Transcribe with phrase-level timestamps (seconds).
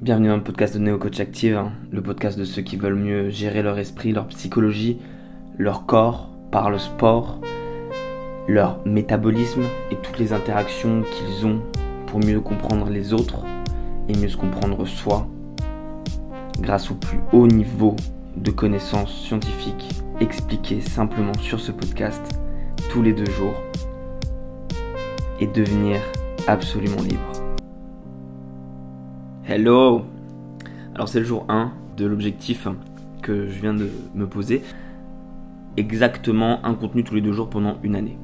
[0.00, 2.94] Bienvenue dans le podcast de Neo Coach Active, hein, le podcast de ceux qui veulent
[2.94, 4.98] mieux gérer leur esprit, leur psychologie,
[5.58, 7.38] leur corps par le sport,
[8.48, 11.60] leur métabolisme et toutes les interactions qu'ils ont
[12.06, 13.44] pour mieux comprendre les autres
[14.08, 15.28] et mieux se comprendre soi
[16.60, 17.94] grâce au plus haut niveau
[18.38, 19.86] de connaissances scientifiques
[20.18, 22.40] expliquées simplement sur ce podcast
[22.88, 23.60] tous les deux jours
[25.40, 26.00] et devenir
[26.46, 27.29] absolument libre.
[29.52, 30.04] Hello
[30.94, 32.68] Alors c'est le jour 1 de l'objectif
[33.20, 34.62] que je viens de me poser.
[35.76, 38.16] Exactement un contenu tous les deux jours pendant une année.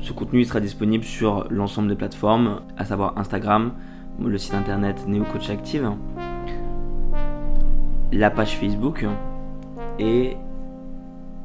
[0.00, 3.72] Ce contenu sera disponible sur l'ensemble des plateformes, à savoir Instagram,
[4.22, 5.92] le site internet Neo Coach Active,
[8.12, 9.06] la page Facebook
[9.98, 10.36] et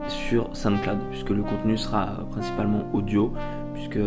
[0.09, 3.31] sur SoundCloud, puisque le contenu sera principalement audio,
[3.75, 3.99] puisque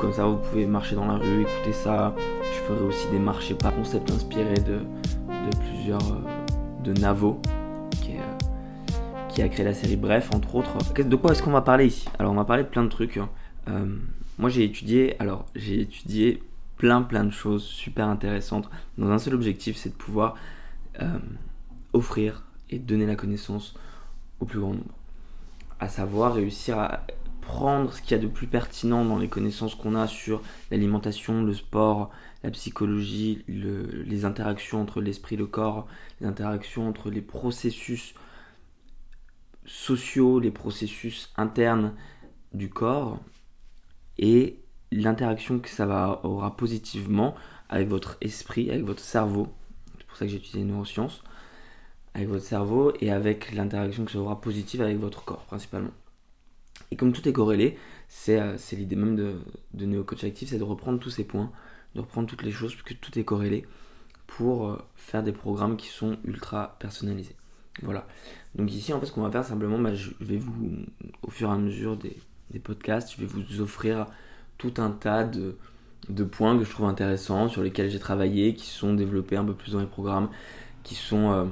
[0.00, 2.14] comme ça vous pouvez marcher dans la rue, écouter ça.
[2.42, 4.80] Je ferai aussi des marchés par concept inspirés de,
[5.60, 7.40] plusieurs euh, de Navo
[8.02, 8.96] qui, euh,
[9.28, 10.76] qui, a créé la série Bref entre autres.
[11.02, 12.08] De quoi est-ce qu'on va parler ici?
[12.18, 13.18] Alors on va parler de plein de trucs.
[13.68, 13.86] Euh,
[14.38, 16.42] moi j'ai étudié, alors j'ai étudié
[16.76, 20.34] plein plein de choses super intéressantes dans un seul objectif, c'est de pouvoir
[21.92, 23.74] offrir et donner la connaissance
[24.40, 24.94] au plus grand nombre.
[25.78, 27.02] À savoir réussir à
[27.46, 31.44] prendre ce qu'il y a de plus pertinent dans les connaissances qu'on a sur l'alimentation,
[31.44, 32.10] le sport,
[32.42, 35.86] la psychologie, les interactions entre l'esprit et le corps,
[36.20, 38.14] les interactions entre les processus
[39.64, 41.94] sociaux, les processus internes
[42.52, 43.20] du corps
[44.18, 44.58] et
[44.90, 47.36] l'interaction que ça aura positivement
[47.68, 49.48] avec votre esprit, avec votre cerveau.
[49.98, 51.22] C'est pour ça que j'ai utilisé les neurosciences.
[52.14, 55.92] Avec votre cerveau et avec l'interaction que ça aura positive avec votre corps principalement.
[56.90, 57.76] Et comme tout est corrélé,
[58.08, 59.34] c'est euh, l'idée même de,
[59.74, 61.50] de Neo Coach Active, c'est de reprendre tous ces points,
[61.94, 63.64] de reprendre toutes les choses, puisque tout est corrélé,
[64.26, 67.36] pour euh, faire des programmes qui sont ultra personnalisés.
[67.82, 68.06] Voilà.
[68.54, 70.70] Donc ici, en fait, ce qu'on va faire, simplement, bah, je vais vous,
[71.22, 72.16] au fur et à mesure des,
[72.60, 74.06] podcasts, je vais vous offrir
[74.56, 75.56] tout un tas de,
[76.24, 79.72] points que je trouve intéressants, sur lesquels j'ai travaillé, qui sont développés un peu plus
[79.72, 80.30] dans les programmes,
[80.84, 81.44] qui sont, euh,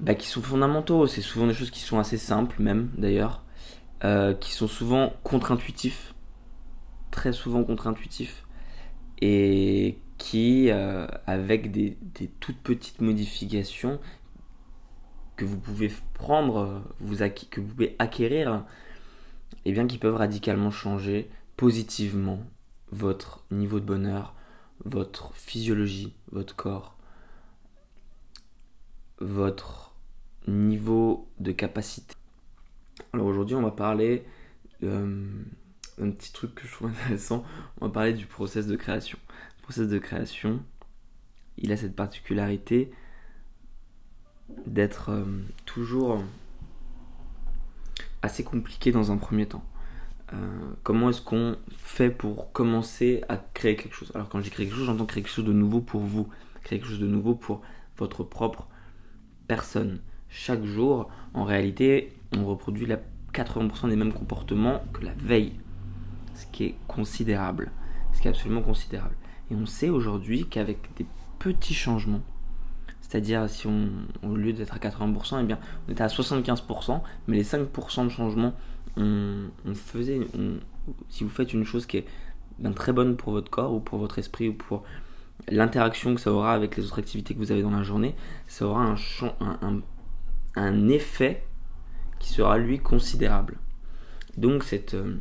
[0.00, 1.06] bah, qui sont fondamentaux.
[1.06, 3.42] C'est souvent des choses qui sont assez simples, même d'ailleurs.
[4.04, 6.14] Euh, qui sont souvent contre-intuitifs,
[7.10, 8.46] très souvent contre-intuitifs,
[9.20, 11.98] et qui, euh, avec des,
[12.38, 13.98] toutes petites modifications
[15.34, 16.80] que vous pouvez prendre,
[17.50, 18.64] que vous pouvez acquérir,
[19.64, 22.38] et eh bien qui peuvent radicalement changer positivement
[22.92, 24.36] votre niveau de bonheur,
[24.84, 26.96] votre physiologie, votre corps,
[29.18, 29.92] votre
[30.46, 32.14] niveau de capacité
[33.18, 34.24] alors aujourd'hui, on va parler
[34.84, 35.26] euh,
[35.98, 37.42] d'un petit truc que je trouve intéressant.
[37.80, 39.18] On va parler du process de création.
[39.58, 40.62] Le process de création,
[41.56, 42.92] il a cette particularité
[44.66, 45.24] d'être euh,
[45.66, 46.22] toujours
[48.22, 49.64] assez compliqué dans un premier temps.
[50.32, 50.36] Euh,
[50.84, 54.12] comment est-ce qu'on fait pour commencer à créer quelque chose?
[54.14, 56.28] Alors quand je dis créer quelque chose, j'entends créer quelque chose de nouveau pour vous,
[56.62, 57.62] créer quelque chose de nouveau pour
[57.96, 58.68] votre propre
[59.48, 60.02] personne.
[60.28, 62.98] Chaque jour, en réalité, on reproduit la
[63.32, 65.52] 80% des mêmes comportements que la veille.
[66.34, 67.70] Ce qui est considérable.
[68.12, 69.16] Ce qui est absolument considérable.
[69.50, 71.06] Et on sait aujourd'hui qu'avec des
[71.38, 72.22] petits changements,
[73.00, 73.88] c'est-à-dire si on,
[74.22, 78.08] au lieu d'être à 80%, eh bien, on était à 75%, mais les 5% de
[78.10, 78.52] changement,
[78.96, 80.20] on, faisait,
[81.08, 82.04] si vous faites une chose qui est
[82.58, 84.82] ben, très bonne pour votre corps ou pour votre esprit ou pour
[85.48, 88.14] l'interaction que ça aura avec les autres activités que vous avez dans la journée,
[88.46, 89.80] ça aura un,
[90.88, 91.42] effet
[92.18, 93.58] qui sera lui considérable.
[94.36, 95.16] Donc cette, euh,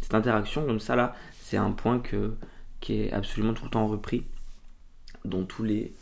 [0.00, 2.34] cette interaction comme ça là, c'est un point que,
[2.80, 4.24] qui est absolument tout le temps repris
[5.24, 5.92] dans tous les,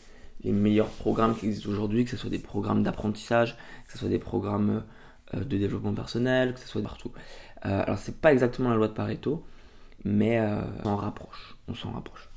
[0.44, 4.20] meilleurs programmes qui existent aujourd'hui, que ce soit des programmes d'apprentissage, que ce soit des
[4.20, 4.84] programmes
[5.34, 7.10] euh, de développement personnel, que ce soit partout.
[7.64, 9.44] Euh, alors c'est pas exactement la loi de Pareto,
[10.04, 11.56] mais on s'en rapproche.
[11.66, 12.28] On s'en rapproche.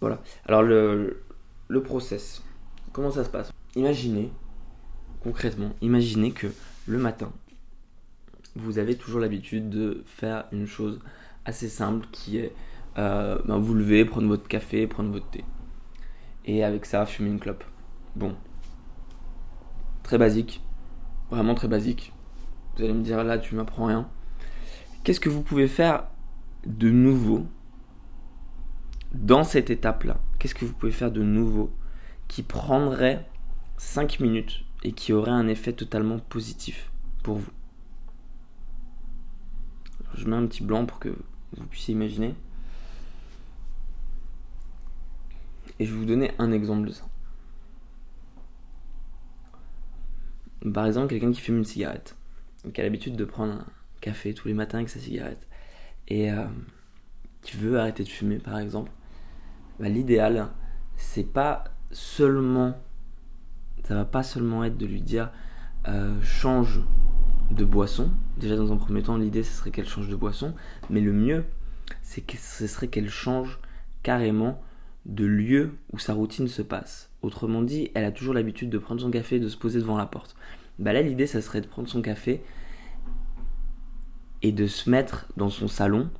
[0.00, 0.22] Voilà.
[0.46, 1.24] Alors le,
[1.66, 2.44] le process,
[2.92, 3.50] comment ça se passe?
[3.74, 4.30] Imaginez
[5.22, 6.48] concrètement, imaginez que
[6.86, 7.32] le matin,
[8.56, 11.00] vous avez toujours l'habitude de faire une chose
[11.44, 12.52] assez simple qui est
[12.98, 15.44] euh, ben, vous lever, prendre votre café, prendre votre thé.
[16.44, 17.64] Et avec ça, fumer une clope.
[18.16, 18.34] Bon.
[20.02, 20.62] Très basique.
[21.30, 22.12] Vraiment très basique.
[22.76, 24.08] Vous allez me dire là, tu m'apprends rien.
[25.04, 26.04] Qu'est-ce que vous pouvez faire
[26.66, 27.46] de nouveau
[29.12, 30.18] dans cette étape-là?
[30.38, 31.70] Qu'est-ce que vous pouvez faire de nouveau
[32.28, 33.26] qui prendrait
[33.76, 36.90] 5 minutes et qui aurait un effet totalement positif
[37.22, 37.50] pour vous.
[40.14, 41.10] Je mets un petit blanc pour que
[41.56, 42.34] vous puissiez imaginer.
[45.78, 47.04] Et je vais vous donner un exemple de ça.
[50.74, 52.16] Par exemple, quelqu'un qui fume une cigarette,
[52.74, 53.66] qui a l'habitude de prendre un
[54.02, 55.46] café tous les matins avec sa cigarette,
[56.08, 56.44] et euh,
[57.40, 58.90] qui veut arrêter de fumer, par exemple,
[59.78, 60.48] bah, l'idéal,
[60.96, 62.78] c'est pas seulement,
[63.84, 65.30] ça va pas seulement être de lui dire
[65.88, 66.80] euh, change
[67.50, 68.10] de boisson.
[68.38, 70.54] Déjà, dans un premier temps, l'idée, ce serait qu'elle change de boisson,
[70.88, 71.44] mais le mieux,
[72.02, 73.58] c'est que ce serait qu'elle change
[74.02, 74.62] carrément
[75.06, 77.10] de lieu où sa routine se passe.
[77.22, 79.96] Autrement dit, elle a toujours l'habitude de prendre son café et de se poser devant
[79.96, 80.36] la porte.
[80.78, 82.42] Bah là, l'idée, ça serait de prendre son café
[84.42, 86.10] et de se mettre dans son salon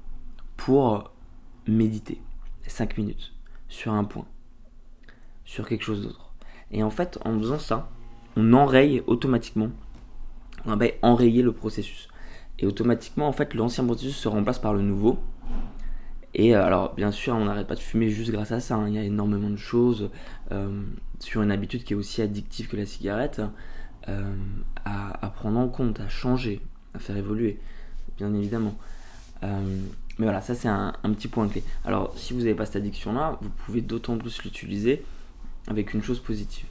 [0.56, 1.12] pour
[1.66, 2.20] méditer
[2.66, 3.32] 5 minutes
[3.68, 4.26] sur un point,
[5.44, 6.29] sur quelque chose d'autre.
[6.72, 7.88] Et en fait, en faisant ça,
[8.36, 9.70] on enraye automatiquement,
[10.66, 12.08] on va enrayer le processus.
[12.58, 15.18] Et automatiquement, en fait, l'ancien processus se remplace par le nouveau.
[16.34, 18.76] Et euh, alors, bien sûr, on n'arrête pas de fumer juste grâce à ça.
[18.76, 18.88] Hein.
[18.88, 20.10] Il y a énormément de choses
[20.52, 20.82] euh,
[21.18, 23.40] sur une habitude qui est aussi addictive que la cigarette
[24.08, 24.34] euh,
[24.84, 26.60] à, prendre en compte, à changer,
[26.94, 27.58] à faire évoluer,
[28.18, 28.74] bien évidemment.
[29.42, 29.48] mais
[30.18, 31.62] voilà, ça c'est un, petit point clé.
[31.84, 35.04] Alors, si vous n'avez pas cette addiction-là, vous pouvez d'autant plus l'utiliser
[35.66, 36.66] avec une chose positive.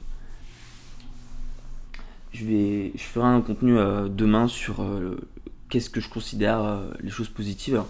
[2.32, 3.74] Je, vais, je ferai un contenu
[4.08, 4.84] demain sur
[5.68, 7.82] qu'est-ce que je considère les choses positives.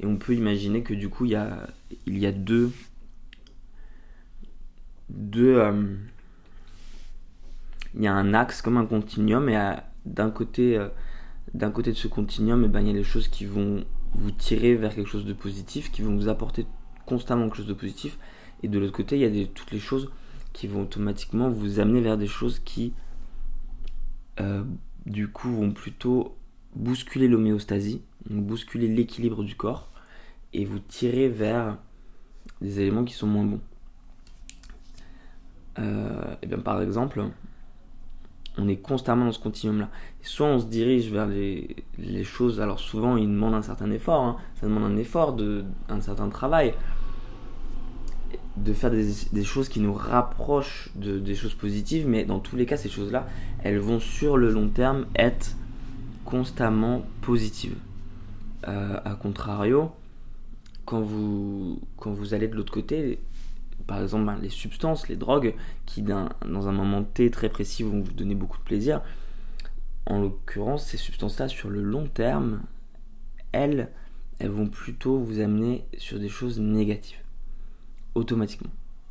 [0.00, 1.68] Et on peut imaginer que du coup, il y a,
[2.06, 2.72] il y a deux.
[5.10, 5.96] deux euh,
[7.94, 9.76] il y a un axe comme un continuum, et
[10.06, 13.28] d'un côté, euh, côté de ce continuum, et eh ben, il y a les choses
[13.28, 16.66] qui vont vous tirer vers quelque chose de positif, qui vont vous apporter
[17.04, 18.16] constamment quelque chose de positif.
[18.62, 20.10] Et de l'autre côté, il y a toutes les choses
[20.52, 22.92] qui vont automatiquement vous amener vers des choses qui,
[24.40, 24.64] euh,
[25.06, 26.36] du coup, vont plutôt
[26.74, 29.88] bousculer l'homéostasie, bousculer l'équilibre du corps,
[30.52, 31.78] et vous tirez vers
[32.60, 33.60] des éléments qui sont moins bons.
[35.76, 37.24] et euh, bien par exemple,
[38.58, 39.88] on est constamment dans ce continuum-là.
[40.22, 41.84] Soit on se dirige vers les,
[42.24, 44.36] choses, alors souvent il demande un certain effort, hein.
[44.54, 46.74] ça demande un effort, de, un certain travail,
[48.64, 52.66] de faire des, choses qui nous rapprochent de, des choses positives, mais dans tous les
[52.66, 53.26] cas, ces choses-là,
[53.62, 55.56] elles vont sur le long terme être
[56.24, 57.76] constamment positives.
[58.68, 59.90] Euh, a contrario,
[60.84, 63.18] quand vous, quand vous allez de l'autre côté,
[63.86, 65.54] par exemple ben, les substances, les drogues,
[65.86, 69.00] qui dans un moment T très précis vont vous donner beaucoup de plaisir,
[70.06, 72.62] en l'occurrence, ces substances-là, sur le long terme,
[73.52, 73.90] elles,
[74.38, 77.18] elles vont plutôt vous amener sur des choses négatives,
[78.14, 78.70] automatiquement.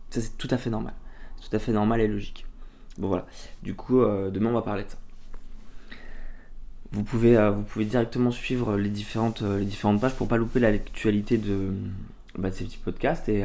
[0.09, 0.93] Ça, c'est tout à fait normal.
[1.41, 2.45] Tout à fait normal et logique.
[2.97, 3.25] Bon, voilà.
[3.63, 4.97] Du coup, euh, demain, on va parler de ça.
[6.91, 10.37] Vous pouvez, euh, vous pouvez directement suivre les différentes, euh, les différentes pages pour pas
[10.37, 11.71] louper l'actualité de,
[12.37, 13.29] bah, de ces petits podcasts.
[13.29, 13.43] Et,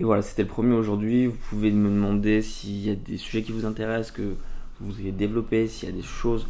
[0.00, 1.26] et voilà, c'était le premier aujourd'hui.
[1.26, 4.34] Vous pouvez me demander s'il y a des sujets qui vous intéressent, que
[4.80, 6.46] vous voudriez développer, s'il y a des choses.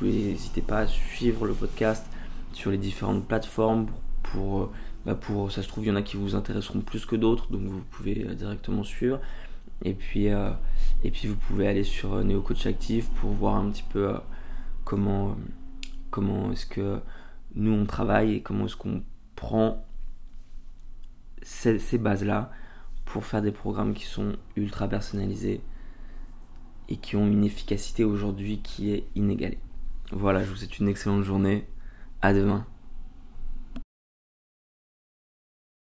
[0.00, 2.06] Vous n'hésitez pas à suivre le podcast
[2.52, 3.86] sur les différentes plateformes
[4.22, 4.70] pour,
[5.08, 7.50] bah, pour, ça se trouve, il y en a qui vous intéresseront plus que d'autres,
[7.50, 9.20] donc vous pouvez directement suivre.
[9.84, 13.84] Et puis, et puis vous pouvez aller sur Neo Coach Active pour voir un petit
[13.88, 14.12] peu
[14.84, 15.36] comment,
[16.10, 16.98] comment est-ce que
[17.54, 19.02] nous on travaille et comment est-ce qu'on
[19.36, 19.86] prend
[21.42, 22.50] ces, ces bases-là
[23.04, 25.62] pour faire des programmes qui sont ultra personnalisés
[26.88, 29.58] et qui ont une efficacité aujourd'hui qui est inégalée.
[30.10, 31.66] Voilà, je vous souhaite une excellente journée.
[32.20, 32.66] À demain.